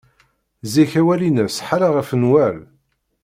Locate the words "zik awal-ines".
0.71-1.57